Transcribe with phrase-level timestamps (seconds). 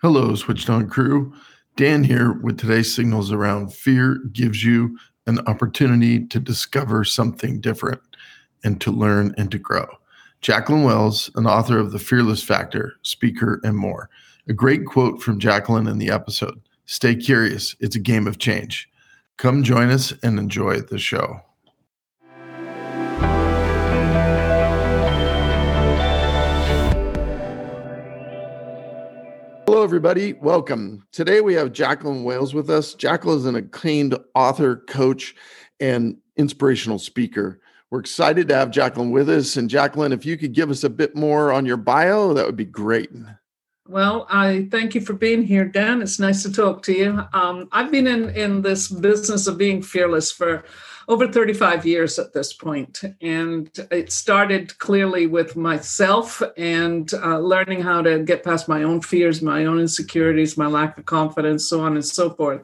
[0.00, 1.34] Hello, Switched On crew.
[1.74, 8.00] Dan here with today's signals around fear gives you an opportunity to discover something different
[8.62, 9.88] and to learn and to grow.
[10.40, 14.08] Jacqueline Wales, an author of The Fearless Factor, speaker, and more.
[14.48, 18.88] A great quote from Jacqueline in the episode Stay curious, it's a game of change.
[19.36, 21.40] Come join us and enjoy the show.
[29.88, 30.34] Everybody.
[30.34, 31.06] Welcome.
[31.12, 32.92] Today we have Jacqueline Wales with us.
[32.92, 35.34] Jacqueline is an acclaimed author, coach,
[35.80, 37.62] and inspirational speaker.
[37.88, 39.56] We're excited to have Jacqueline with us.
[39.56, 42.54] And Jacqueline, if you could give us a bit more on your bio, that would
[42.54, 43.08] be great.
[43.86, 46.02] Well, I thank you for being here, Dan.
[46.02, 47.22] It's nice to talk to you.
[47.32, 50.64] Um, I've been in, in this business of being fearless for
[51.08, 53.02] over 35 years at this point.
[53.22, 59.00] And it started clearly with myself and uh, learning how to get past my own
[59.00, 62.62] fears, my own insecurities, my lack of confidence, so on and so forth.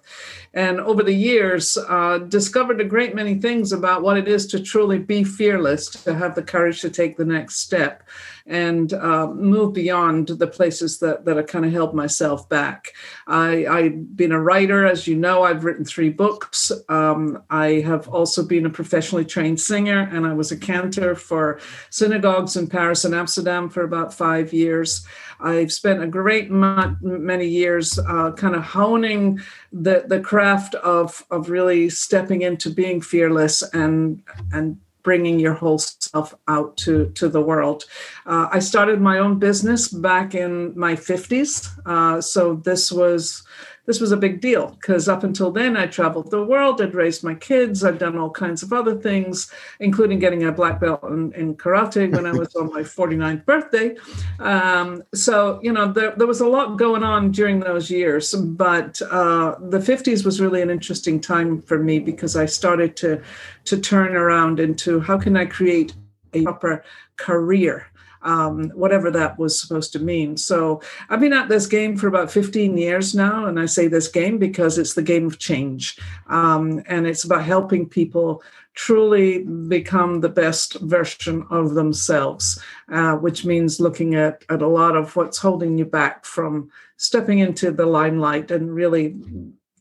[0.52, 4.60] And over the years, uh, discovered a great many things about what it is to
[4.60, 8.02] truly be fearless, to have the courage to take the next step
[8.46, 12.92] and uh, move beyond the places that, that I kind of held myself back.
[13.26, 16.70] I, I've been a writer, as you know, I've written three books.
[16.90, 21.58] Um, I have also been a professionally trained singer, and I was a cantor for
[21.88, 25.06] synagogues in Paris and Amsterdam for about five years.
[25.40, 29.40] I've spent a great many years uh, kind of honing
[29.72, 35.78] the, the craft of, of really stepping into being fearless and, and bringing your whole
[35.78, 37.84] self out to, to the world.
[38.26, 41.70] Uh, I started my own business back in my 50s.
[41.86, 43.44] Uh, so this was
[43.86, 47.22] this was a big deal because up until then I traveled the world, I'd raised
[47.22, 51.32] my kids, I'd done all kinds of other things, including getting a black belt in,
[51.34, 53.96] in karate when I was on my 49th birthday.
[54.38, 59.00] Um, so, you know, there, there was a lot going on during those years, but
[59.10, 63.22] uh, the 50s was really an interesting time for me because I started to,
[63.64, 65.94] to turn around into how can I create
[66.32, 66.84] a proper
[67.16, 67.86] career
[68.24, 70.36] um, whatever that was supposed to mean.
[70.36, 73.46] So I've been at this game for about 15 years now.
[73.46, 75.98] And I say this game because it's the game of change.
[76.28, 78.42] Um, and it's about helping people
[78.74, 84.96] truly become the best version of themselves, uh, which means looking at, at a lot
[84.96, 89.16] of what's holding you back from stepping into the limelight and really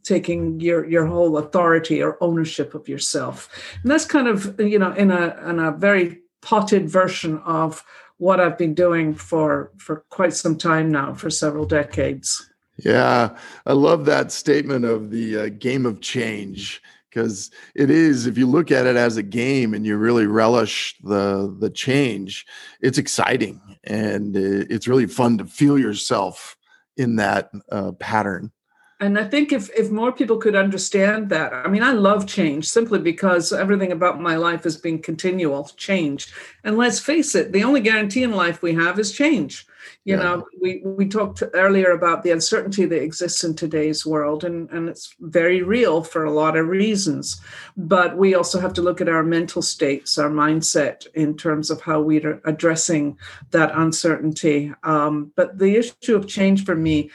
[0.03, 3.47] taking your your whole authority or ownership of yourself
[3.81, 7.83] and that's kind of you know in a in a very potted version of
[8.23, 12.49] what I've been doing for for quite some time now, for several decades.
[12.77, 18.37] Yeah, I love that statement of the uh, game of change because it is if
[18.37, 22.45] you look at it as a game and you really relish the the change,
[22.79, 26.55] it's exciting and it's really fun to feel yourself
[26.95, 28.53] in that uh, pattern
[29.03, 32.69] and I think if if more people could understand that, I mean, I love change
[32.69, 36.33] simply because everything about my life has been continual change.
[36.63, 39.67] And let's face it, the only guarantee in life we have is change.
[40.05, 40.23] You yeah.
[40.23, 44.87] know, we we talked earlier about the uncertainty that exists in today's world, and and
[44.87, 47.41] it's very real for a lot of reasons.
[47.75, 51.81] But we also have to look at our mental states, our mindset in terms of
[51.81, 53.17] how we're addressing
[53.51, 54.73] that uncertainty.
[54.83, 57.11] Um, but the issue of change for me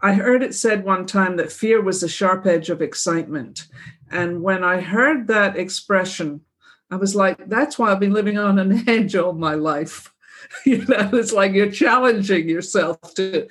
[0.00, 3.66] I heard it said one time that fear was the sharp edge of excitement.
[4.10, 6.42] And when I heard that expression,
[6.90, 10.12] I was like, that's why I've been living on an edge all my life.
[10.64, 13.48] you know, it's like you're challenging yourself to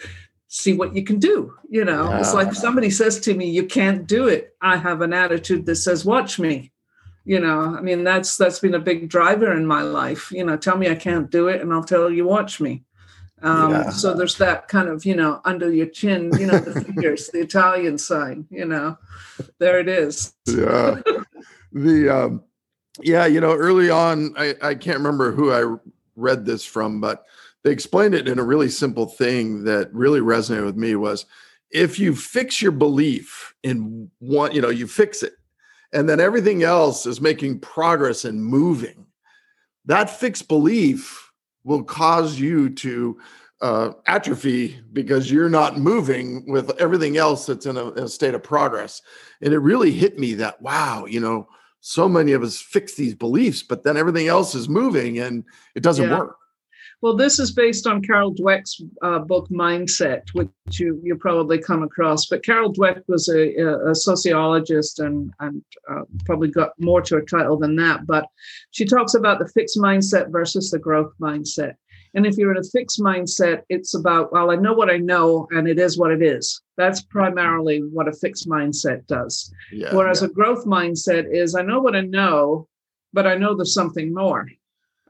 [0.48, 1.54] see what you can do.
[1.70, 2.20] You know, yeah.
[2.20, 4.56] it's like somebody says to me, you can't do it.
[4.62, 6.72] I have an attitude that says, watch me.
[7.26, 10.32] You know, I mean, that's that's been a big driver in my life.
[10.32, 12.86] You know, tell me I can't do it, and I'll tell you, watch me.
[13.42, 13.90] Um, yeah.
[13.90, 17.40] So there's that kind of, you know, under your chin, you know, the fingers, the
[17.40, 18.98] Italian sign, you know,
[19.60, 20.34] there it is.
[20.48, 21.02] yeah.
[21.72, 22.44] The, um,
[23.02, 25.78] yeah, you know, early on, I, I can't remember who I
[26.16, 27.26] read this from, but
[27.64, 31.26] they explained it in a really simple thing that really resonated with me was
[31.70, 35.34] if you fix your belief in one, you know, you fix it,
[35.94, 39.06] and then everything else is making progress and moving,
[39.86, 41.27] that fixed belief
[41.68, 43.20] will cause you to
[43.62, 48.34] uh, atrophy because you're not moving with everything else that's in a, in a, state
[48.34, 49.02] of progress.
[49.42, 51.48] And it really hit me that, wow, you know,
[51.82, 55.44] so many of us fix these beliefs, but then everything else is moving and
[55.76, 56.20] it doesn't yeah.
[56.20, 56.38] work.
[57.02, 61.84] Well, this is based on Carol Dweck's uh, book Mindset, which you you probably come
[61.84, 62.26] across.
[62.26, 67.22] But Carol Dweck was a, a sociologist and and uh, probably got more to her
[67.22, 68.08] title than that.
[68.08, 68.26] But
[68.72, 71.76] she talks about the fixed mindset versus the growth mindset.
[72.14, 75.48] And if you're in a fixed mindset, it's about, well, I know what I know
[75.52, 76.62] and it is what it is.
[76.76, 79.54] That's primarily what a fixed mindset does.
[79.72, 80.30] Yeah, Whereas yeah.
[80.30, 82.68] a growth mindset is, I know what I know,
[83.14, 84.48] but I know there's something more.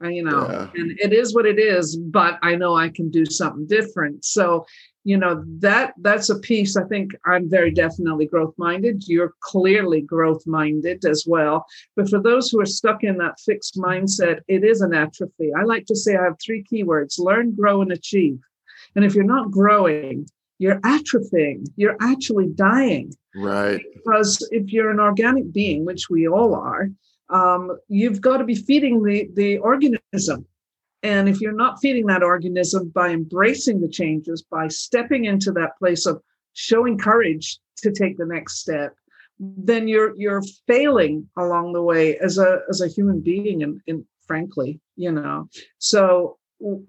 [0.02, 0.68] Uh, you know, yeah.
[0.80, 4.24] and it is what it is, but I know I can do something different.
[4.24, 4.64] So
[5.04, 10.02] you know that that's a piece i think i'm very definitely growth minded you're clearly
[10.02, 11.64] growth minded as well.
[11.96, 15.50] But for those who are stuck in that fixed mindset it is an atrophy.
[15.54, 18.38] I like to say i have three keywords learn grow and achieve.
[18.96, 20.26] And if you're not growing
[20.58, 21.66] you're atrophying.
[21.76, 23.14] You're actually dying.
[23.36, 23.80] Right.
[23.94, 26.90] Because if you're an organic being which we all are
[27.30, 30.46] um, you've got to be feeding the the organism
[31.02, 35.78] and if you're not feeding that organism by embracing the changes, by stepping into that
[35.78, 36.22] place of
[36.54, 38.94] showing courage to take the next step,
[39.38, 44.04] then you're you're failing along the way as a as a human being and, and
[44.26, 45.48] frankly, you know.
[45.78, 46.38] So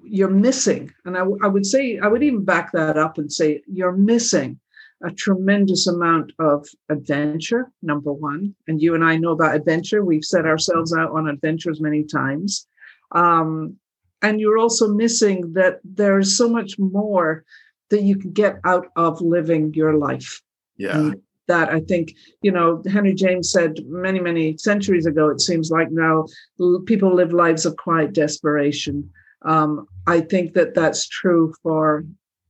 [0.04, 0.92] you're missing.
[1.06, 4.60] And I, I would say I would even back that up and say you're missing
[5.04, 8.54] a tremendous amount of adventure, number one.
[8.68, 10.04] And you and I know about adventure.
[10.04, 12.68] We've set ourselves out on adventures many times.
[13.13, 13.78] Um,
[14.22, 17.46] and you're also missing that there is so much more
[17.90, 20.42] that you can get out of living your life.
[20.78, 20.98] Yeah.
[20.98, 25.72] And that I think, you know, Henry James said many, many centuries ago, it seems
[25.72, 26.25] like now
[26.86, 29.10] people live lives of quiet desperation.
[29.44, 32.06] Um, I think that that's true for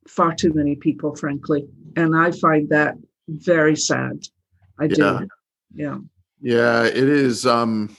[0.09, 1.67] far too many people, frankly.
[1.95, 2.95] And I find that
[3.27, 4.23] very sad.
[4.79, 5.01] I do.
[5.01, 5.19] Yeah.
[5.73, 5.97] Yeah.
[6.41, 7.45] Yeah, it is.
[7.45, 7.95] Um,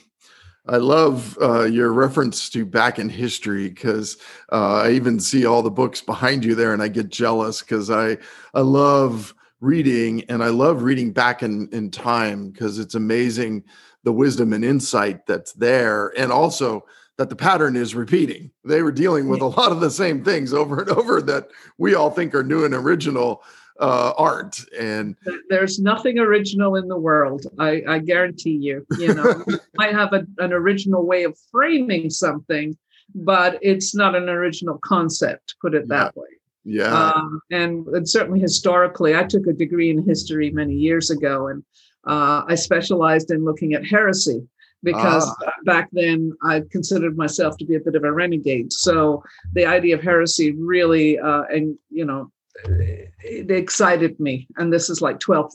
[0.67, 4.17] I love uh, your reference to back in history because
[4.51, 7.89] uh, I even see all the books behind you there, and I get jealous because
[7.89, 8.17] I
[8.53, 13.63] I love reading and I love reading back in in time because it's amazing
[14.03, 16.85] the wisdom and insight that's there, and also
[17.21, 18.49] that the pattern is repeating.
[18.65, 21.93] They were dealing with a lot of the same things over and over that we
[21.93, 23.43] all think are new and original
[23.79, 25.15] uh, art and
[25.49, 29.43] there's nothing original in the world i, I guarantee you you know.
[29.75, 32.77] Might have a, an original way of framing something
[33.15, 36.27] but it's not an original concept put it that way.
[36.63, 36.93] Yeah.
[36.93, 41.63] Um, and, and certainly historically i took a degree in history many years ago and
[42.05, 44.47] uh, i specialized in looking at heresy
[44.83, 45.51] because ah.
[45.65, 48.73] back then I considered myself to be a bit of a renegade.
[48.73, 49.23] So
[49.53, 52.31] the idea of heresy really, uh, and you know,
[53.23, 55.53] it excited me and this is like 12th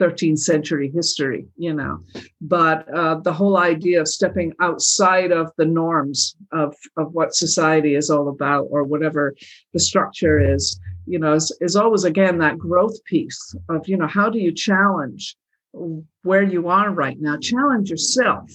[0.00, 2.00] 13th century history you know
[2.40, 7.94] but uh, the whole idea of stepping outside of the norms of, of what society
[7.94, 9.34] is all about or whatever
[9.72, 14.08] the structure is you know is, is always again that growth piece of you know
[14.08, 15.36] how do you challenge
[15.72, 18.50] where you are right now challenge yourself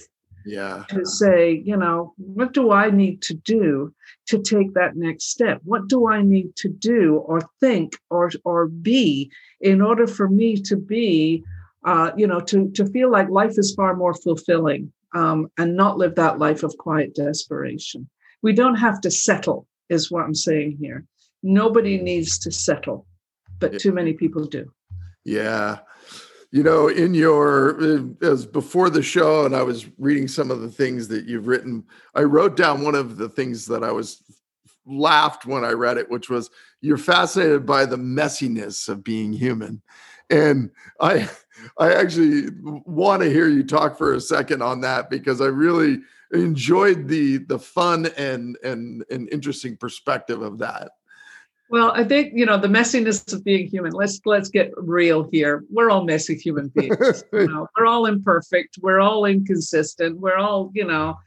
[0.45, 0.83] yeah.
[0.89, 3.93] to say you know what do i need to do
[4.27, 5.61] to take that next step?
[5.63, 9.31] What do i need to do or think or or be
[9.61, 11.43] in order for me to be
[11.85, 15.97] uh, you know to to feel like life is far more fulfilling um, and not
[15.97, 18.09] live that life of quiet desperation?
[18.41, 21.05] We don't have to settle is what i'm saying here.
[21.41, 23.05] Nobody needs to settle
[23.59, 24.71] but too many people do.
[25.23, 25.79] Yeah
[26.51, 27.79] you know in your
[28.21, 31.83] as before the show and i was reading some of the things that you've written
[32.15, 34.23] i wrote down one of the things that i was
[34.85, 36.49] laughed when i read it which was
[36.81, 39.81] you're fascinated by the messiness of being human.
[40.29, 41.29] And i
[41.77, 45.99] i actually want to hear you talk for a second on that because i really
[46.33, 50.91] enjoyed the the fun and and and interesting perspective of that
[51.69, 53.91] well, I think you know the messiness of being human.
[53.91, 55.63] Let's let's get real here.
[55.69, 57.23] We're all messy human beings.
[57.33, 58.77] you know, we're all imperfect.
[58.81, 60.19] We're all inconsistent.
[60.19, 61.17] We're all you know.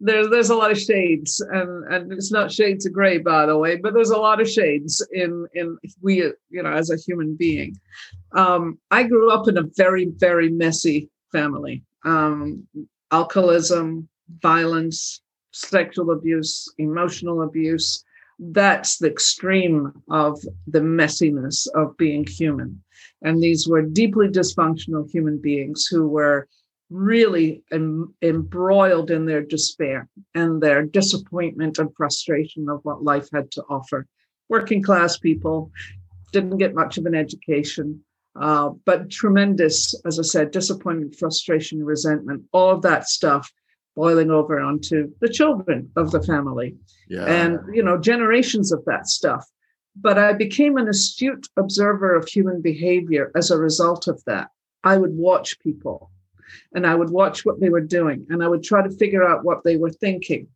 [0.00, 3.56] There's there's a lot of shades, and and it's not shades of gray, by the
[3.56, 6.16] way, but there's a lot of shades in in we
[6.50, 7.78] you know as a human being.
[8.32, 11.84] Um, I grew up in a very very messy family.
[12.04, 12.66] Um,
[13.12, 14.08] alcoholism,
[14.42, 15.20] violence,
[15.52, 18.04] sexual abuse, emotional abuse
[18.38, 22.82] that's the extreme of the messiness of being human.
[23.22, 26.48] And these were deeply dysfunctional human beings who were
[26.90, 33.50] really em- embroiled in their despair and their disappointment and frustration of what life had
[33.52, 34.06] to offer.
[34.48, 35.70] Working class people
[36.32, 38.04] didn't get much of an education,
[38.36, 43.50] uh, but tremendous, as I said, disappointment, frustration, resentment, all of that stuff
[43.94, 46.74] boiling over onto the children of the family
[47.08, 47.24] yeah.
[47.24, 49.46] and you know generations of that stuff
[49.96, 54.48] but i became an astute observer of human behavior as a result of that
[54.82, 56.10] i would watch people
[56.74, 59.44] and i would watch what they were doing and i would try to figure out
[59.44, 60.48] what they were thinking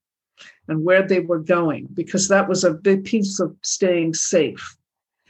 [0.69, 4.77] and where they were going, because that was a big piece of staying safe.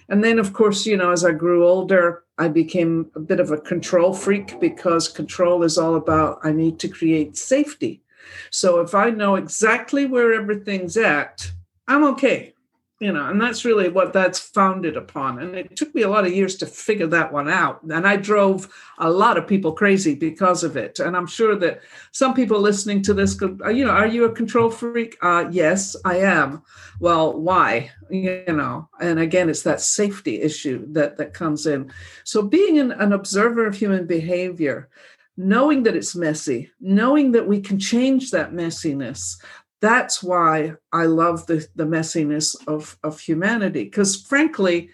[0.09, 3.51] And then, of course, you know, as I grew older, I became a bit of
[3.51, 8.03] a control freak because control is all about I need to create safety.
[8.51, 11.51] So if I know exactly where everything's at,
[11.87, 12.55] I'm okay
[13.01, 15.39] you know and that's really what that's founded upon.
[15.39, 17.83] And it took me a lot of years to figure that one out.
[17.85, 20.99] And i drove a lot of people crazy because of it.
[20.99, 21.81] And i'm sure that
[22.13, 25.17] some people listening to this could uh, you know are you a control freak?
[25.23, 26.63] Uh, yes i am.
[26.99, 27.91] Well why?
[28.11, 31.93] You know and again it's that safety issue that that comes in.
[32.25, 34.89] So being an, an observer of human behavior
[35.37, 39.41] knowing that it's messy knowing that we can change that messiness
[39.81, 43.85] that's why I love the, the messiness of, of humanity.
[43.85, 44.91] Because frankly,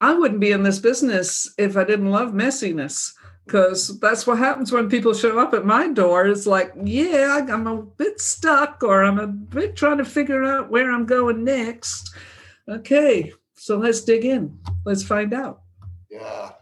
[0.00, 3.12] I wouldn't be in this business if I didn't love messiness.
[3.44, 6.26] Because that's what happens when people show up at my door.
[6.26, 10.70] It's like, yeah, I'm a bit stuck, or I'm a bit trying to figure out
[10.70, 12.14] where I'm going next.
[12.66, 14.58] Okay, so let's dig in.
[14.86, 15.60] Let's find out.
[16.08, 16.52] Yeah,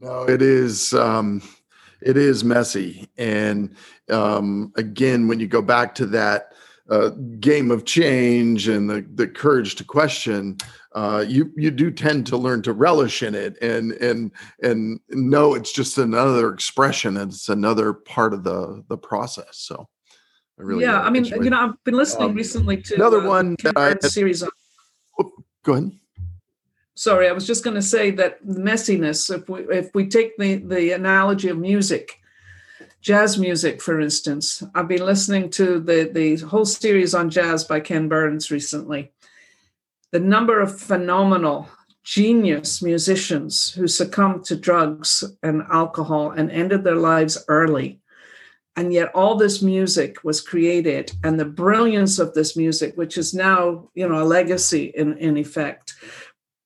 [0.00, 0.94] no, it is.
[0.94, 1.42] Um,
[2.00, 3.76] it is messy, and
[4.08, 6.51] um, again, when you go back to that
[6.92, 7.08] uh,
[7.40, 10.58] game of change and the, the courage to question,
[10.94, 14.30] uh, you you do tend to learn to relish in it and and
[14.62, 19.52] and know it's just another expression and it's another part of the the process.
[19.52, 19.88] So,
[20.58, 21.00] I really yeah.
[21.00, 24.42] I mean, you know, I've been listening um, recently to another uh, one had, series.
[24.42, 24.50] On,
[25.18, 25.32] oh,
[25.62, 25.92] go ahead.
[26.94, 29.34] Sorry, I was just going to say that messiness.
[29.34, 32.20] If we if we take the the analogy of music,
[33.02, 34.62] jazz music, for instance.
[34.74, 39.12] I've been listening to the, the whole series on jazz by Ken Burns recently.
[40.12, 41.68] The number of phenomenal,
[42.04, 47.98] genius musicians who succumbed to drugs and alcohol and ended their lives early.
[48.76, 53.34] And yet all this music was created, and the brilliance of this music, which is
[53.34, 55.94] now, you know, a legacy in, in effect.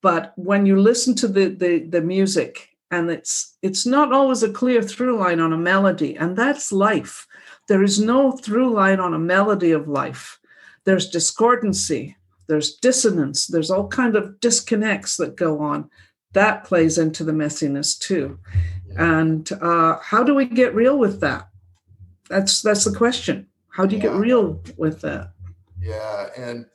[0.03, 4.53] But when you listen to the, the, the music and it's it's not always a
[4.53, 7.27] clear through line on a melody and that's life.
[7.69, 10.39] There is no through line on a melody of life.
[10.85, 12.17] There's discordancy
[12.47, 15.91] there's dissonance there's all kind of disconnects that go on.
[16.33, 18.39] That plays into the messiness too.
[18.97, 21.49] And uh, how do we get real with that?
[22.29, 23.47] That's that's the question.
[23.69, 24.11] How do you yeah.
[24.11, 25.33] get real with that?
[25.81, 26.67] Yeah and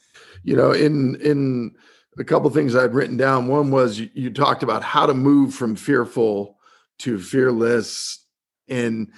[0.43, 1.75] you know in in
[2.17, 3.47] a couple things I'd written down.
[3.47, 6.57] One was you, you, talked about how to move from fearful
[6.99, 8.25] to fearless,
[8.67, 9.11] and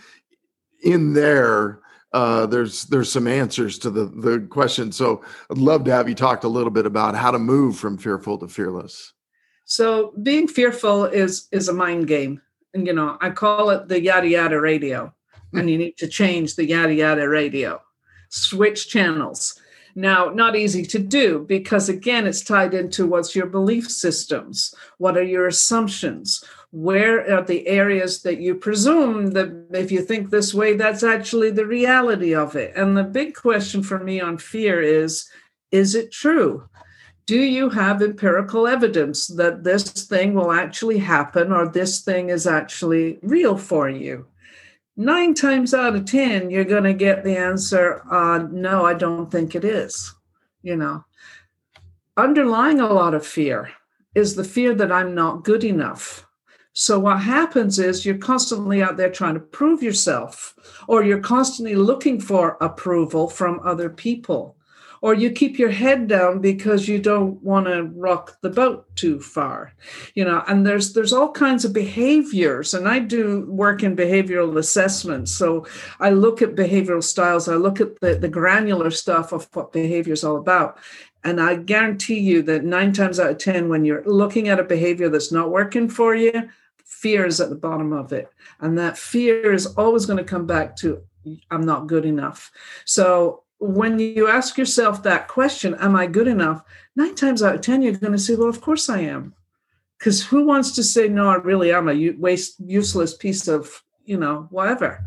[0.84, 1.82] in there,
[2.14, 4.92] uh, there's there's some answers to the the question.
[4.92, 7.98] So I'd love to have you talked a little bit about how to move from
[7.98, 9.14] fearful to fearless.
[9.66, 12.42] So being fearful is is a mind game,
[12.74, 15.14] and you know I call it the yada yada radio,
[15.54, 17.82] and you need to change the yada yada radio,
[18.30, 19.60] switch channels
[19.96, 24.74] now, not easy to do because, again, it's tied into what's your belief systems?
[24.98, 26.44] What are your assumptions?
[26.72, 31.52] Where are the areas that you presume that if you think this way, that's actually
[31.52, 32.76] the reality of it?
[32.76, 35.30] And the big question for me on fear is
[35.72, 36.68] is it true?
[37.26, 42.46] Do you have empirical evidence that this thing will actually happen or this thing is
[42.46, 44.28] actually real for you?
[44.96, 49.32] Nine times out of 10, you're going to get the answer, uh, no, I don't
[49.32, 50.14] think it is.
[50.62, 51.04] You know,
[52.16, 53.72] underlying a lot of fear
[54.16, 56.26] is the fear that I'm not good enough.
[56.74, 60.56] So what happens is you're constantly out there trying to prove yourself,
[60.88, 64.56] or you're constantly looking for approval from other people
[65.04, 69.20] or you keep your head down because you don't want to rock the boat too
[69.20, 69.74] far
[70.16, 74.58] you know and there's there's all kinds of behaviors and i do work in behavioral
[74.58, 75.68] assessment so
[76.00, 80.14] i look at behavioral styles i look at the, the granular stuff of what behavior
[80.14, 80.80] is all about
[81.24, 84.64] and i guarantee you that nine times out of ten when you're looking at a
[84.64, 86.50] behavior that's not working for you
[86.86, 88.30] fear is at the bottom of it
[88.62, 91.02] and that fear is always going to come back to
[91.52, 92.52] i'm not good enough.
[92.86, 96.64] So when you ask yourself that question, am I good enough?
[96.96, 99.34] Nine times out of 10, you're going to say, well, of course I am.
[99.98, 104.18] Because who wants to say, no, I really am a waste, useless piece of, you
[104.18, 105.06] know, whatever.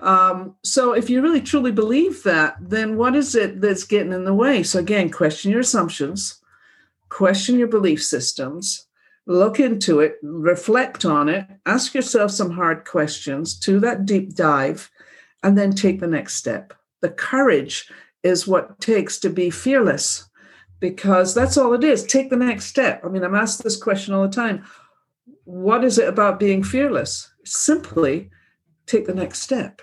[0.00, 4.24] Um, so if you really truly believe that, then what is it that's getting in
[4.24, 4.62] the way?
[4.62, 6.40] So again, question your assumptions,
[7.10, 8.86] question your belief systems,
[9.26, 14.90] look into it, reflect on it, ask yourself some hard questions, do that deep dive,
[15.42, 17.90] and then take the next step the courage
[18.22, 20.28] is what takes to be fearless
[20.78, 22.04] because that's all it is.
[22.04, 23.02] Take the next step.
[23.04, 24.64] I mean, I'm asked this question all the time.
[25.44, 27.32] What is it about being fearless?
[27.44, 28.30] Simply
[28.86, 29.82] take the next step.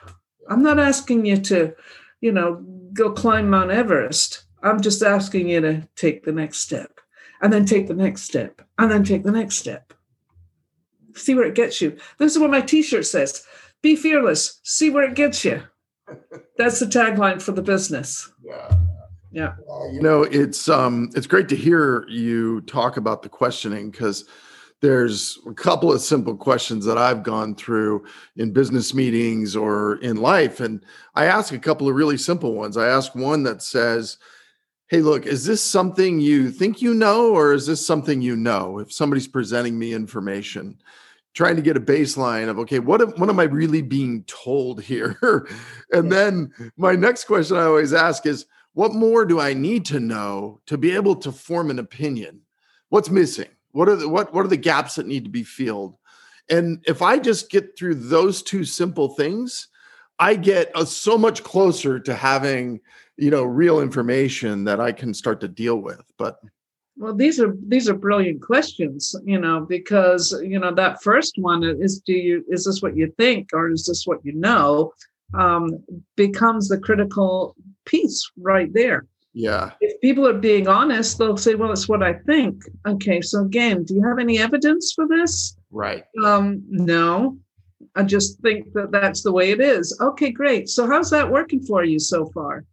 [0.50, 1.74] I'm not asking you to
[2.22, 4.44] you know, go climb Mount Everest.
[4.64, 7.00] I'm just asking you to take the next step
[7.42, 9.94] and then take the next step and then take the next step.
[11.16, 11.98] See where it gets you.
[12.18, 13.44] This is what my t shirt says
[13.82, 15.64] be fearless, see where it gets you.
[16.58, 18.32] That's the tagline for the business.
[18.44, 18.76] Yeah.
[19.32, 19.56] Yeah.
[19.92, 24.26] you know, it's um it's great to hear you talk about the questioning because
[24.82, 30.18] there's a couple of simple questions that I've gone through in business meetings or in
[30.18, 30.60] life.
[30.60, 30.84] And
[31.16, 32.78] I ask a couple of really simple ones.
[32.78, 34.18] I ask one that says,
[34.88, 38.80] Hey, look, is this something you think you know, or is this something you know?
[38.80, 40.78] If somebody's presenting me information,
[41.38, 44.82] trying to get a baseline of, okay, what, am, what am I really being told
[44.82, 45.20] here?
[45.92, 50.00] and then my next question I always ask is, what more do I need to
[50.00, 52.42] know to be able to form an opinion?
[52.90, 53.50] What's missing?
[53.72, 55.96] What are the what what are the gaps that need to be filled?
[56.50, 59.68] And if I just get through those two simple things,
[60.18, 62.80] I get uh, so much closer to having
[63.18, 66.04] you know real information that I can start to deal with.
[66.18, 66.40] But
[66.98, 71.64] well, these are these are brilliant questions, you know, because you know that first one
[71.64, 74.94] is do you is this what you think or is this what you know?
[75.34, 75.84] Um,
[76.16, 79.06] becomes the critical piece right there.
[79.34, 79.72] Yeah.
[79.82, 82.64] If people are being honest, they'll say, well, it's what I think.
[82.88, 83.22] Okay.
[83.22, 85.58] So again, do you have any evidence for this?
[85.70, 86.06] Right.
[86.24, 87.38] Um, no.
[87.96, 89.96] I just think that that's the way it is.
[90.02, 90.70] Okay, great.
[90.70, 92.64] So how's that working for you so far?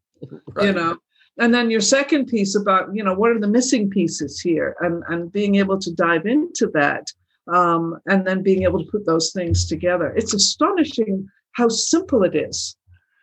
[0.55, 0.67] Right.
[0.67, 0.97] You know,
[1.39, 5.03] and then your second piece about, you know, what are the missing pieces here and,
[5.09, 7.07] and being able to dive into that
[7.53, 10.15] um, and then being able to put those things together.
[10.17, 12.77] It's astonishing how simple it is.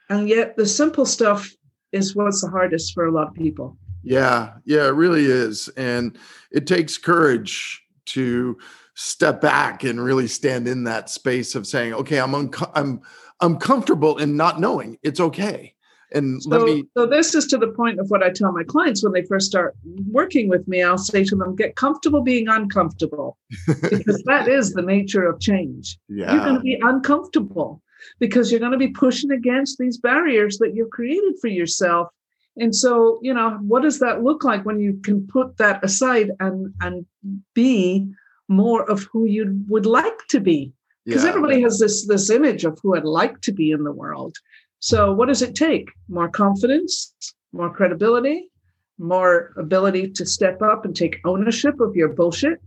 [0.09, 1.49] And yet the simple stuff
[1.91, 3.77] is what's the hardest for a lot of people.
[4.03, 5.69] Yeah, yeah, it really is.
[5.69, 6.17] And
[6.51, 8.57] it takes courage to
[8.95, 13.01] step back and really stand in that space of saying, okay, I'm un- I'm
[13.39, 14.97] I'm comfortable in not knowing.
[15.01, 15.75] It's okay.
[16.13, 18.63] And so, let me So this is to the point of what I tell my
[18.63, 19.75] clients when they first start
[20.09, 20.83] working with me.
[20.83, 23.37] I'll say to them, get comfortable being uncomfortable.
[23.81, 25.97] because that is the nature of change.
[26.09, 26.33] Yeah.
[26.33, 27.81] You're going to be uncomfortable
[28.19, 32.09] because you're going to be pushing against these barriers that you've created for yourself
[32.57, 36.31] and so you know what does that look like when you can put that aside
[36.39, 37.05] and and
[37.53, 38.07] be
[38.47, 40.73] more of who you would like to be
[41.05, 41.29] because yeah.
[41.29, 44.35] everybody has this this image of who i'd like to be in the world
[44.81, 47.15] so what does it take more confidence
[47.53, 48.49] more credibility
[48.97, 52.59] more ability to step up and take ownership of your bullshit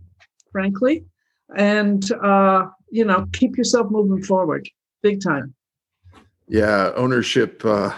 [0.51, 1.05] frankly
[1.55, 4.67] and uh you know keep yourself moving forward
[5.05, 5.53] big time.
[6.47, 7.93] Yeah, ownership uh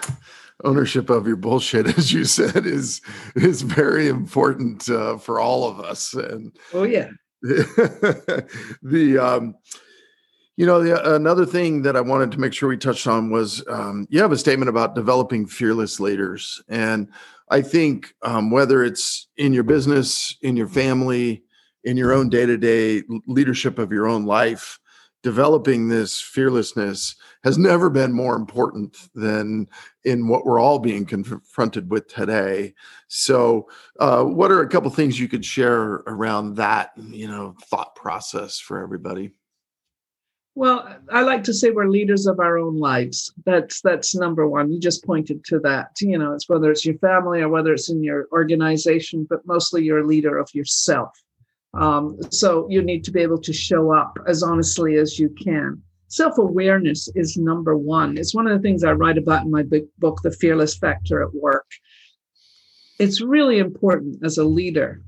[0.63, 3.01] ownership of your bullshit as you said is
[3.35, 7.09] is very important uh, for all of us and oh yeah
[7.41, 9.55] the um
[10.57, 13.63] you know the, another thing that i wanted to make sure we touched on was
[13.69, 17.07] um, you have a statement about developing fearless leaders and
[17.49, 21.43] i think um, whether it's in your business in your family
[21.83, 24.79] in your own day-to-day leadership of your own life
[25.23, 29.67] developing this fearlessness has never been more important than
[30.03, 32.73] in what we're all being confronted with today.
[33.07, 33.67] So,
[33.99, 38.59] uh, what are a couple things you could share around that, you know, thought process
[38.59, 39.31] for everybody?
[40.57, 43.31] Well, I like to say we're leaders of our own lives.
[43.45, 44.71] That's that's number one.
[44.71, 45.91] You just pointed to that.
[46.01, 49.83] You know, it's whether it's your family or whether it's in your organization, but mostly
[49.83, 51.11] you're a leader of yourself.
[51.75, 55.79] Um, so you need to be able to show up as honestly as you can.
[56.07, 58.17] Self awareness is number one.
[58.17, 61.21] It's one of the things I write about in my big book, The Fearless Factor
[61.21, 61.67] at Work.
[62.97, 65.03] It's really important as a leader,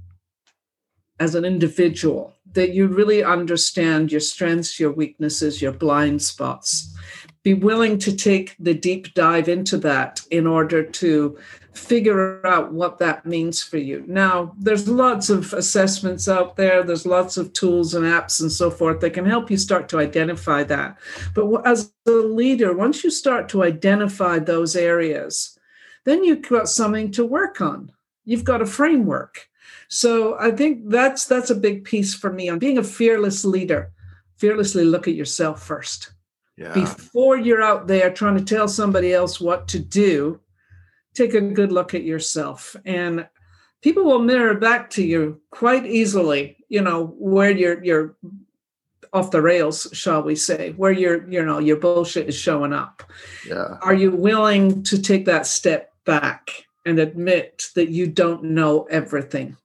[1.20, 6.96] as an individual, that you really understand your strengths, your weaknesses, your blind spots.
[7.44, 11.38] Be willing to take the deep dive into that in order to
[11.74, 14.04] figure out what that means for you.
[14.08, 18.70] Now, there's lots of assessments out there, there's lots of tools and apps and so
[18.70, 20.98] forth that can help you start to identify that.
[21.34, 25.58] But as a leader, once you start to identify those areas,
[26.06, 27.92] then you've got something to work on.
[28.26, 29.49] You've got a framework.
[29.90, 33.92] So I think that's that's a big piece for me on being a fearless leader.
[34.38, 36.14] Fearlessly look at yourself first.
[36.58, 36.74] Yeah.
[36.74, 40.40] Before you're out there trying to tell somebody else what to do,
[41.14, 43.28] take a good look at yourself and
[43.82, 48.16] people will mirror back to you quite easily you know where you're you're
[49.12, 53.04] off the rails shall we say where your you know your bullshit is showing up
[53.48, 58.84] yeah are you willing to take that step back and admit that you don't know
[58.84, 59.58] everything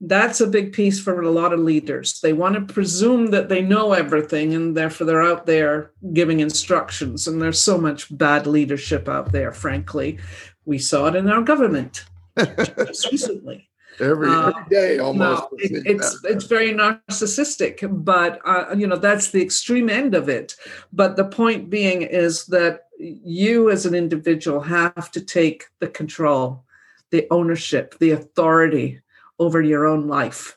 [0.00, 2.20] that's a big piece for a lot of leaders.
[2.20, 7.28] They want to presume that they know everything and therefore they're out there giving instructions.
[7.28, 10.18] And there's so much bad leadership out there, frankly.
[10.64, 12.06] We saw it in our government
[12.38, 13.68] just recently.
[13.98, 15.42] Every, uh, every day almost.
[15.42, 20.30] No, it, it's it's very narcissistic, but uh, you know that's the extreme end of
[20.30, 20.54] it.
[20.90, 26.64] But the point being is that you as an individual have to take the control,
[27.10, 29.02] the ownership, the authority
[29.40, 30.56] over your own life,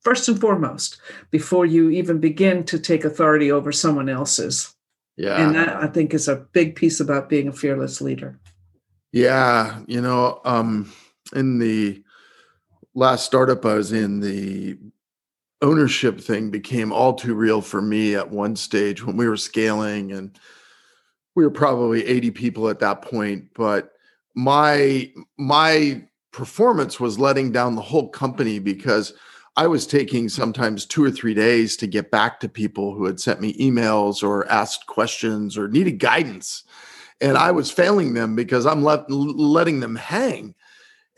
[0.00, 0.98] first and foremost,
[1.30, 4.74] before you even begin to take authority over someone else's.
[5.18, 5.44] Yeah.
[5.44, 8.40] And that I think is a big piece about being a fearless leader.
[9.12, 9.80] Yeah.
[9.86, 10.90] You know, um,
[11.34, 12.02] in the
[12.94, 14.78] last startup I was in, the
[15.60, 20.12] ownership thing became all too real for me at one stage when we were scaling
[20.12, 20.38] and
[21.34, 23.92] we were probably 80 people at that point but
[24.34, 29.14] my my performance was letting down the whole company because
[29.56, 33.20] I was taking sometimes two or three days to get back to people who had
[33.20, 36.64] sent me emails or asked questions or needed guidance.
[37.20, 40.54] And I was failing them because I'm let, letting them hang.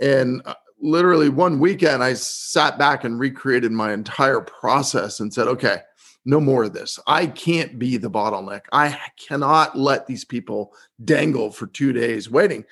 [0.00, 5.46] And uh, literally one weekend, I sat back and recreated my entire process and said,
[5.46, 5.78] okay,
[6.24, 6.98] no more of this.
[7.06, 8.62] I can't be the bottleneck.
[8.72, 10.74] I cannot let these people
[11.04, 12.64] dangle for two days waiting.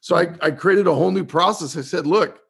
[0.00, 1.76] So I, I created a whole new process.
[1.76, 2.40] I said, look,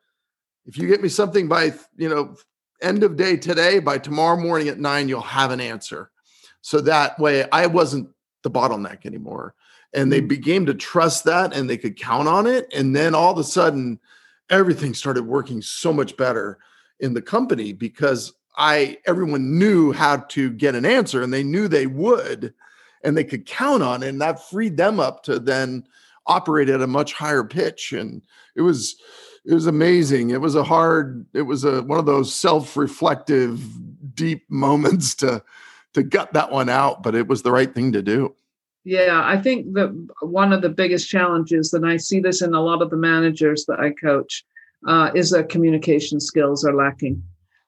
[0.67, 2.37] if you get me something by, you know,
[2.81, 6.11] end of day today, by tomorrow morning at nine, you'll have an answer.
[6.63, 8.09] So that way I wasn't
[8.43, 9.55] the bottleneck anymore.
[9.93, 10.29] And they mm.
[10.29, 12.73] began to trust that and they could count on it.
[12.75, 13.99] And then all of a sudden,
[14.49, 16.59] everything started working so much better
[17.01, 21.67] in the company because I everyone knew how to get an answer and they knew
[21.67, 22.53] they would
[23.03, 24.09] and they could count on it.
[24.09, 25.85] And that freed them up to then
[26.27, 28.23] operate at a much higher pitch and
[28.57, 28.97] it was
[29.47, 30.31] it was amazing.
[30.31, 35.43] It was a hard it was a one of those self-reflective deep moments to
[35.95, 38.35] to gut that one out but it was the right thing to do.
[38.85, 39.91] Yeah i think that
[40.23, 43.67] one of the biggest challenges and i see this in a lot of the managers
[43.67, 44.43] that i coach
[44.89, 47.23] uh, is that communication skills are lacking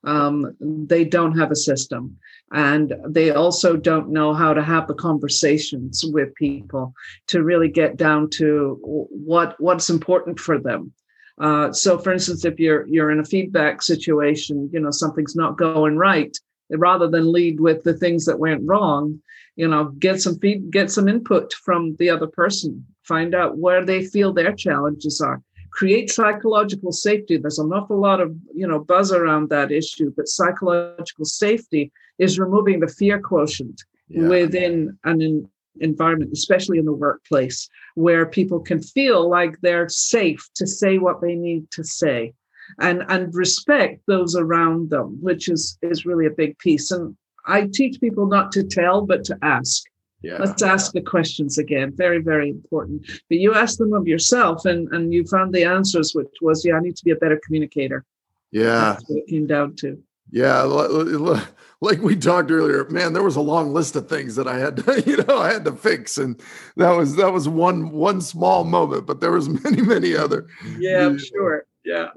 [0.05, 2.17] um, they don't have a system.
[2.53, 6.93] And they also don't know how to have the conversations with people
[7.29, 10.93] to really get down to what what's important for them.
[11.41, 15.57] Uh, so for instance if you're you're in a feedback situation you know something's not
[15.57, 16.37] going right
[16.71, 19.19] rather than lead with the things that went wrong
[19.57, 22.87] you know get some feed get some input from the other person.
[23.03, 27.37] Find out where they feel their challenges are create psychological safety.
[27.37, 32.39] There's an awful lot of you know buzz around that issue but psychological safety is
[32.39, 34.29] removing the fear quotient yeah.
[34.29, 35.49] within an
[35.81, 41.23] environment especially in the workplace where people can feel like they're safe to say what
[41.23, 42.33] they need to say
[42.79, 46.91] and and respect those around them which is is really a big piece.
[46.91, 49.83] And i teach people not to tell but to ask
[50.23, 50.37] yeah.
[50.39, 51.93] Let's ask the questions again.
[51.95, 53.07] Very, very important.
[53.29, 56.77] But you asked them of yourself and, and you found the answers, which was, yeah,
[56.77, 58.05] I need to be a better communicator.
[58.53, 58.93] Yeah.
[58.93, 60.01] That's what it came down to.
[60.31, 60.63] Yeah.
[60.63, 64.77] Like we talked earlier, man, there was a long list of things that I had
[64.77, 66.19] to, you know, I had to fix.
[66.19, 66.41] And
[66.77, 70.47] that was, that was one, one small moment, but there was many, many other.
[70.79, 71.67] Yeah, I'm sure.
[71.85, 72.11] Yeah.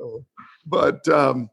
[0.67, 1.49] But, um,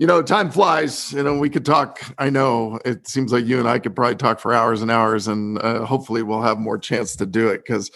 [0.00, 1.12] you know, time flies.
[1.12, 2.00] You know, we could talk.
[2.16, 5.28] I know it seems like you and I could probably talk for hours and hours,
[5.28, 7.90] and uh, hopefully we'll have more chance to do it because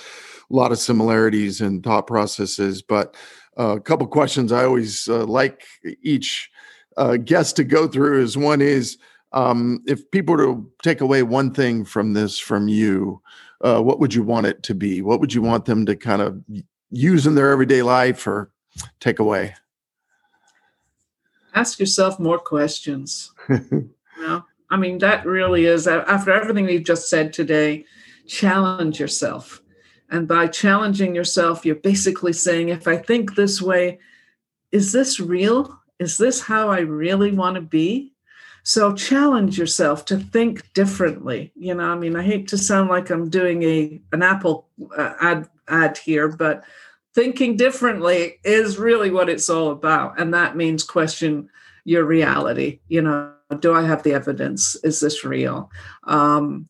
[0.50, 2.82] a lot of similarities in thought processes.
[2.82, 3.16] But
[3.58, 5.64] uh, a couple questions I always uh, like
[6.02, 6.50] each
[6.98, 8.98] uh, guest to go through is one is
[9.32, 13.22] um, if people were to take away one thing from this from you,
[13.62, 15.00] uh, what would you want it to be?
[15.00, 16.38] What would you want them to kind of
[16.90, 18.52] use in their everyday life or
[19.00, 19.54] take away?
[21.54, 23.32] Ask yourself more questions.
[23.48, 27.84] you know, I mean, that really is after everything we've just said today,
[28.26, 29.62] challenge yourself.
[30.10, 33.98] And by challenging yourself, you're basically saying, if I think this way,
[34.72, 35.80] is this real?
[35.98, 38.12] Is this how I really want to be?
[38.64, 41.52] So challenge yourself to think differently.
[41.54, 45.14] You know, I mean, I hate to sound like I'm doing a an Apple uh,
[45.20, 46.64] ad ad here, but
[47.14, 50.20] thinking differently is really what it's all about.
[50.20, 51.48] And that means question
[51.84, 52.80] your reality.
[52.88, 54.74] You know, do I have the evidence?
[54.76, 55.70] Is this real?
[56.04, 56.68] Um,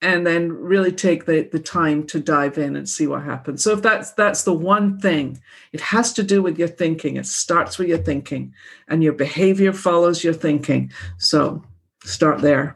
[0.00, 3.64] and then really take the, the time to dive in and see what happens.
[3.64, 5.40] So if that's that's the one thing,
[5.72, 7.16] it has to do with your thinking.
[7.16, 8.54] It starts with your thinking,
[8.88, 10.92] and your behavior follows your thinking.
[11.16, 11.64] So
[12.04, 12.74] start there.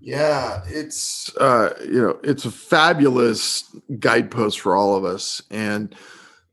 [0.00, 3.64] Yeah, it's uh, you know it's a fabulous
[3.98, 5.94] guidepost for all of us, and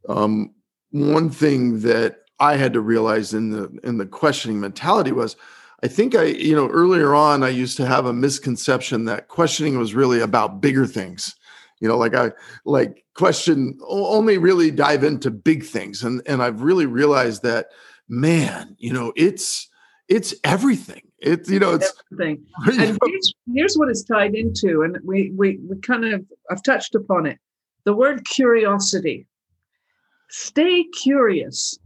[0.09, 0.53] um,
[0.91, 5.35] one thing that I had to realize in the in the questioning mentality was
[5.83, 9.77] I think I, you know, earlier on I used to have a misconception that questioning
[9.77, 11.35] was really about bigger things.
[11.79, 12.31] You know, like I
[12.65, 16.03] like question only really dive into big things.
[16.03, 17.67] And and I've really realized that
[18.07, 19.67] man, you know, it's
[20.07, 21.01] it's everything.
[21.17, 22.45] It's you know, it's everything.
[22.65, 26.93] and here's, here's what it's tied into, and we we we kind of I've touched
[26.93, 27.39] upon it.
[27.85, 29.27] The word curiosity.
[30.31, 31.77] Stay curious.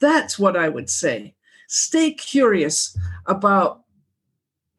[0.00, 1.34] That's what I would say.
[1.68, 3.82] Stay curious about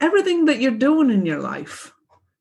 [0.01, 1.93] everything that you're doing in your life.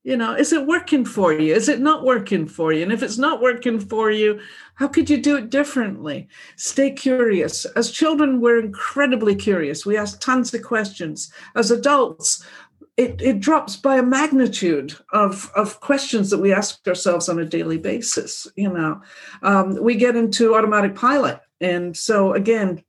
[0.02, 1.52] You know, is it working for you?
[1.52, 2.84] Is it not working for you?
[2.84, 4.40] And if it's not working for you,
[4.76, 6.28] how could you do it differently?
[6.54, 7.64] Stay curious.
[7.76, 9.84] As children, we're incredibly curious.
[9.84, 11.32] We ask tons of questions.
[11.56, 12.46] As adults,
[12.96, 17.44] it, it drops by a magnitude of, of questions that we ask ourselves on a
[17.44, 18.46] daily basis.
[18.56, 19.02] You know,
[19.42, 21.40] um, we get into automatic pilot.
[21.60, 22.82] And so, again,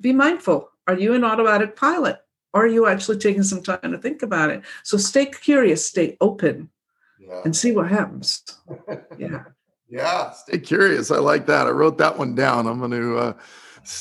[0.00, 0.70] be mindful.
[0.86, 2.20] Are you in automatic pilot?
[2.52, 4.62] Or are you actually taking some time to think about it?
[4.82, 6.68] So stay curious, stay open,
[7.20, 7.42] yeah.
[7.44, 8.42] and see what happens.
[9.18, 9.44] Yeah.
[9.88, 11.10] yeah, stay curious.
[11.10, 11.66] I like that.
[11.66, 12.66] I wrote that one down.
[12.66, 13.32] I'm going to uh,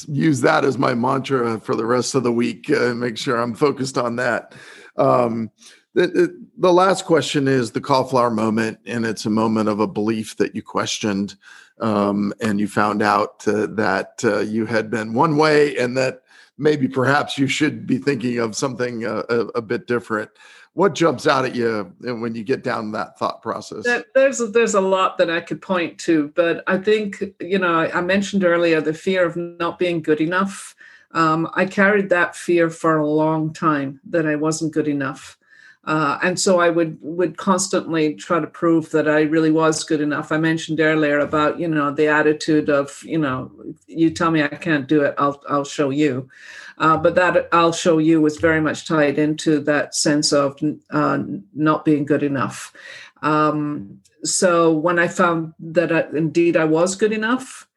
[0.08, 2.72] use that as my mantra for the rest of the week.
[2.72, 4.54] Uh, make sure I'm focused on that.
[5.00, 5.52] Um,
[5.96, 10.38] the, the, last question is the cauliflower moment, and it's a moment of a belief
[10.38, 11.36] that you questioned,
[11.82, 16.22] um, and you found out uh, that uh, you had been one way, and that
[16.58, 20.30] maybe perhaps you should be thinking of something uh, a, a, bit different.
[20.74, 23.88] What jumps out at you when you get down that thought process?
[24.14, 27.90] There's a, there's a lot that I could point to, but I think you know
[27.94, 30.76] I mentioned earlier the fear of not being good enough.
[31.12, 35.38] Um, I carried that fear for a long time that I wasn't good enough.
[35.86, 40.02] Uh, and so I would would constantly try to prove that I really was good
[40.02, 40.32] enough.
[40.32, 43.52] I mentioned earlier about you know the attitude of you know
[43.88, 46.30] you tell me I can't do it, I'll I'll show you.
[46.78, 50.60] Uh, but that I'll show you was very much tied into that sense of
[50.92, 51.20] uh,
[51.56, 52.74] not being good enough.
[53.22, 57.69] Um, so when I found that I, indeed I was good enough,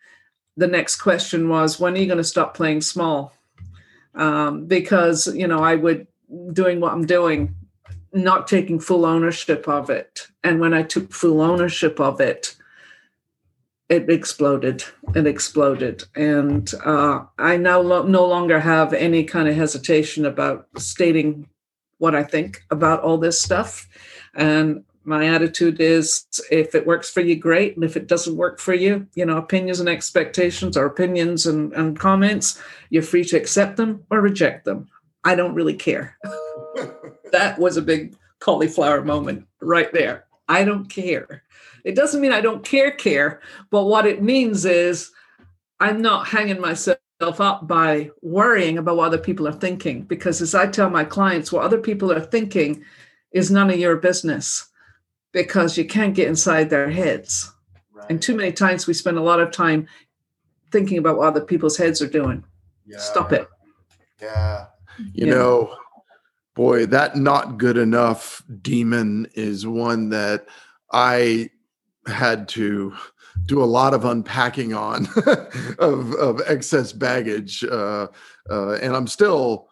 [0.57, 3.35] the next question was when are you going to stop playing small?
[4.15, 6.07] Um, because you know I would
[6.53, 7.55] doing what I'm doing
[8.13, 10.27] not taking full ownership of it.
[10.45, 12.55] And when I took full ownership of it,
[13.89, 14.85] it exploded.
[15.15, 16.05] It exploded.
[16.15, 21.49] And uh, I now lo- no longer have any kind of hesitation about stating
[21.99, 23.87] what I think about all this stuff.
[24.35, 27.75] And my attitude is if it works for you, great.
[27.75, 31.73] And if it doesn't work for you, you know, opinions and expectations or opinions and,
[31.73, 32.61] and comments,
[32.91, 34.89] you're free to accept them or reject them.
[35.25, 36.17] I don't really care.
[37.33, 40.27] that was a big cauliflower moment right there.
[40.49, 41.43] I don't care.
[41.85, 45.11] It doesn't mean I don't care, care, but what it means is
[45.81, 50.03] I'm not hanging myself up by worrying about what other people are thinking.
[50.03, 52.85] Because as I tell my clients, what other people are thinking
[53.33, 54.69] is none of your business
[55.33, 57.53] because you can't get inside their heads.
[57.93, 58.07] Right.
[58.11, 59.89] And too many times we spend a lot of time
[60.71, 62.45] thinking about what other people's heads are doing.
[62.87, 62.99] Yeah.
[62.99, 63.49] Stop it.
[64.21, 64.67] Yeah.
[65.13, 65.35] You yeah.
[65.35, 65.77] know,
[66.55, 70.47] boy, that not good enough demon is one that
[70.93, 71.51] I
[72.07, 72.95] had to
[73.47, 75.09] do a lot of unpacking on
[75.79, 77.65] of, of excess baggage.
[77.65, 78.09] Uh,
[78.51, 79.69] uh, and I'm still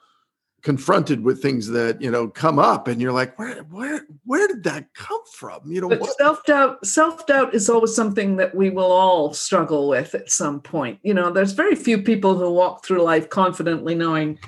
[0.63, 4.63] confronted with things that, you know, come up and you're like, where, where, where did
[4.65, 5.61] that come from?
[5.67, 10.31] You know, but self-doubt, self-doubt is always something that we will all struggle with at
[10.31, 10.99] some point.
[11.03, 14.39] You know, there's very few people who walk through life confidently knowing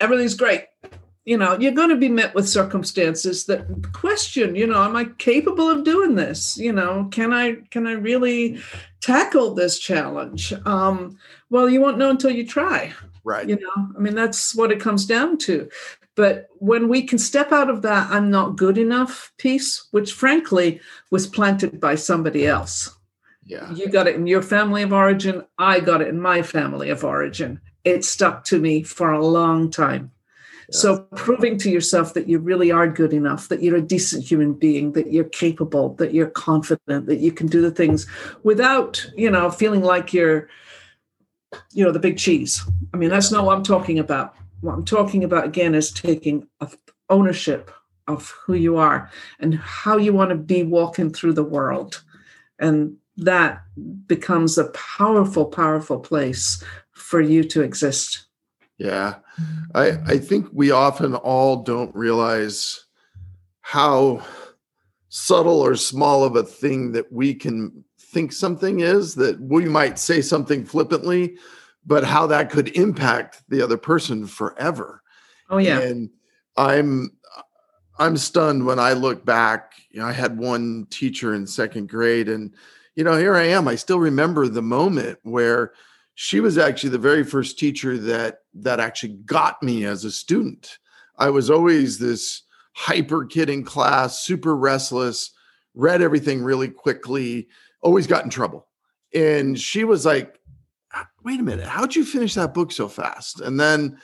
[0.00, 0.64] everything's great
[1.24, 5.04] you know you're going to be met with circumstances that question you know am i
[5.18, 6.56] capable of doing this?
[6.56, 8.60] You know can i can i really
[9.00, 10.52] tackle this challenge?
[10.66, 11.18] Um
[11.50, 12.92] well you won't know until you try.
[13.24, 13.48] Right.
[13.48, 15.68] You know i mean that's what it comes down to.
[16.16, 20.80] But when we can step out of that i'm not good enough piece which frankly
[21.10, 22.94] was planted by somebody else.
[23.46, 23.70] Yeah.
[23.72, 25.44] You got it in your family of origin.
[25.58, 27.60] I got it in my family of origin.
[27.84, 30.10] It stuck to me for a long time
[30.70, 34.54] so proving to yourself that you really are good enough, that you're a decent human
[34.54, 38.06] being, that you're capable, that you're confident, that you can do the things
[38.42, 40.48] without, you know, feeling like you're,
[41.72, 42.62] you know, the big cheese.
[42.92, 44.34] I mean, that's not what I'm talking about.
[44.60, 46.48] What I'm talking about again is taking
[47.10, 47.70] ownership
[48.06, 52.02] of who you are and how you want to be walking through the world.
[52.58, 53.62] And that
[54.06, 58.23] becomes a powerful, powerful place for you to exist.
[58.78, 59.16] Yeah.
[59.40, 59.76] Mm-hmm.
[59.76, 62.84] I, I think we often all don't realize
[63.60, 64.22] how
[65.08, 69.98] subtle or small of a thing that we can think something is that we might
[69.98, 71.36] say something flippantly
[71.86, 75.02] but how that could impact the other person forever.
[75.50, 75.80] Oh yeah.
[75.80, 76.10] And
[76.56, 77.16] I'm
[77.98, 79.72] I'm stunned when I look back.
[79.90, 82.54] You know, I had one teacher in second grade, and
[82.96, 83.68] you know, here I am.
[83.68, 85.72] I still remember the moment where
[86.14, 90.78] she was actually the very first teacher that that actually got me as a student.
[91.18, 95.32] I was always this hyper kid in class, super restless,
[95.74, 97.48] read everything really quickly,
[97.82, 98.66] always got in trouble.
[99.14, 100.40] And she was like,
[101.24, 103.40] wait a minute, how'd you finish that book so fast?
[103.40, 103.98] And then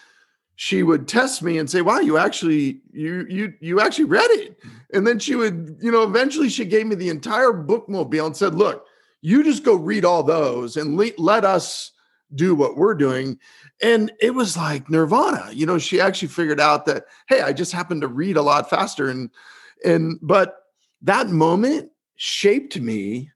[0.57, 4.59] she would test me and say, "Wow, you actually you you you actually read it."
[4.93, 8.55] And then she would, you know, eventually she gave me the entire bookmobile and said,
[8.55, 8.85] "Look,
[9.23, 11.93] you just go read all those and le- let us
[12.35, 13.39] do what we're doing."
[13.83, 15.51] And it was like nirvana.
[15.53, 18.71] You know, she actually figured out that, "Hey, I just happened to read a lot
[18.71, 19.31] faster." And
[19.85, 20.57] and but
[21.03, 23.31] that moment shaped me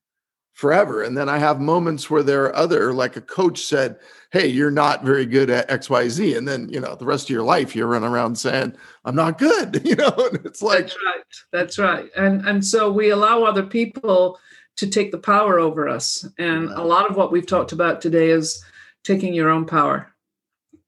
[0.55, 1.03] forever.
[1.03, 3.97] And then I have moments where there are other, like a coach said,
[4.31, 6.37] Hey, you're not very good at XYZ.
[6.37, 9.39] And then, you know, the rest of your life you run around saying, I'm not
[9.39, 9.83] good.
[9.85, 11.25] You know, and it's like That's right.
[11.53, 12.11] That's right.
[12.17, 14.39] And and so we allow other people
[14.77, 16.27] to take the power over us.
[16.39, 18.65] And a lot of what we've talked about today is
[19.05, 20.11] taking your own power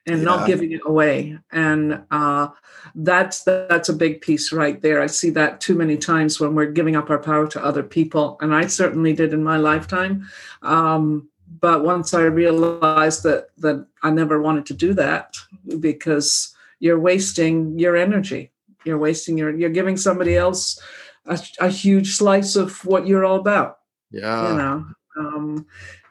[0.07, 0.25] and yeah.
[0.25, 1.39] not giving it away.
[1.53, 2.49] And uh
[2.95, 5.03] that's that's a big piece right there.
[5.03, 8.39] I see that too many times when we're giving up our power to other people,
[8.41, 10.27] and I certainly did in my lifetime.
[10.63, 11.29] Um,
[11.61, 15.37] but once I realized that that I never wanted to do that
[15.81, 18.53] because you're wasting your energy,
[18.85, 20.81] you're wasting your you're giving somebody else
[21.27, 23.79] a, a huge slice of what you're all about.
[24.11, 24.87] Yeah, you know.
[25.19, 25.67] Um,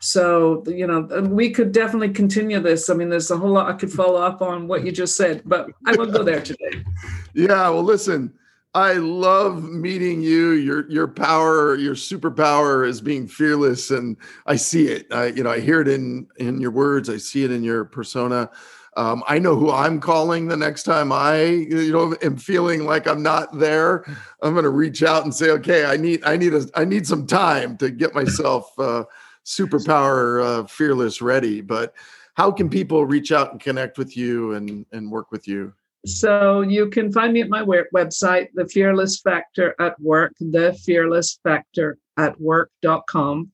[0.05, 2.91] so, you know, we could definitely continue this.
[2.91, 5.41] I mean, there's a whole lot I could follow up on what you just said,
[5.45, 6.83] but I won't go there today.
[7.33, 7.69] yeah.
[7.69, 8.31] Well, listen,
[8.75, 10.51] I love meeting you.
[10.51, 14.15] Your your power, your superpower is being fearless, and
[14.45, 15.07] I see it.
[15.11, 17.09] I, you know, I hear it in in your words.
[17.09, 18.51] I see it in your persona.
[18.97, 23.07] Um, I know who I'm calling the next time I, you know, am feeling like
[23.07, 24.05] I'm not there.
[24.41, 27.05] I'm going to reach out and say, okay, I need, I need a, I need
[27.05, 29.03] some time to get myself uh,
[29.45, 31.61] superpower uh, fearless ready.
[31.61, 31.93] But
[32.35, 35.73] how can people reach out and connect with you and and work with you?
[36.05, 41.39] So you can find me at my website, The Fearless Factor at Work, The Fearless
[41.43, 43.51] Factor at Work.com.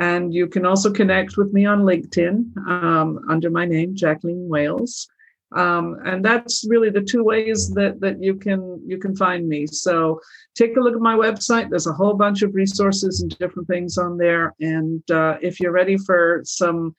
[0.00, 5.08] And you can also connect with me on LinkedIn um, under my name, Jacqueline Wales.
[5.52, 9.66] Um, and that's really the two ways that that you can you can find me.
[9.66, 10.20] So
[10.54, 11.70] take a look at my website.
[11.70, 14.54] There's a whole bunch of resources and different things on there.
[14.60, 16.94] And uh, if you're ready for some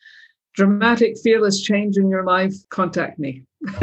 [0.53, 3.43] dramatic, fearless change in your life, contact me.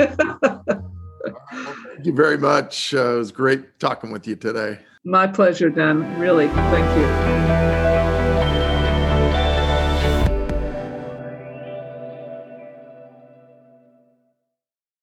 [1.95, 2.95] Thank you very much.
[2.95, 4.79] Uh, it was great talking with you today.
[5.05, 6.19] My pleasure, Dan.
[6.19, 7.92] Really, thank you.